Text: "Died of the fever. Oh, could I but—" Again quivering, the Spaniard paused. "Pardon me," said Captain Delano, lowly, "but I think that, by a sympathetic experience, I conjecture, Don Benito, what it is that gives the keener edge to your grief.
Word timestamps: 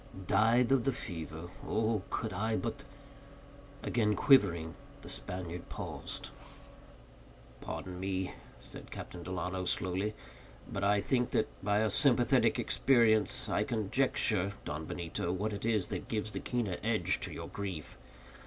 "Died 0.25 0.71
of 0.71 0.83
the 0.83 0.91
fever. 0.91 1.47
Oh, 1.63 2.01
could 2.09 2.33
I 2.33 2.55
but—" 2.55 2.83
Again 3.83 4.15
quivering, 4.15 4.73
the 5.03 5.09
Spaniard 5.09 5.69
paused. 5.69 6.31
"Pardon 7.59 7.99
me," 7.99 8.33
said 8.59 8.89
Captain 8.89 9.21
Delano, 9.21 9.63
lowly, 9.79 10.15
"but 10.67 10.83
I 10.83 11.01
think 11.01 11.29
that, 11.37 11.49
by 11.63 11.81
a 11.81 11.89
sympathetic 11.91 12.57
experience, 12.57 13.47
I 13.47 13.63
conjecture, 13.63 14.53
Don 14.65 14.85
Benito, 14.87 15.31
what 15.31 15.53
it 15.53 15.65
is 15.67 15.89
that 15.89 16.07
gives 16.07 16.31
the 16.31 16.39
keener 16.39 16.77
edge 16.81 17.19
to 17.19 17.31
your 17.31 17.49
grief. 17.49 17.99